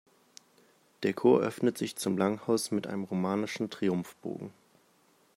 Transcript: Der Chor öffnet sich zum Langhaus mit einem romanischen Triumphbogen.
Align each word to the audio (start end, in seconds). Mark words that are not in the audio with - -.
Der 1.03 1.13
Chor 1.13 1.41
öffnet 1.41 1.77
sich 1.77 1.95
zum 1.95 2.17
Langhaus 2.17 2.71
mit 2.71 2.87
einem 2.87 3.03
romanischen 3.03 3.69
Triumphbogen. 3.69 4.49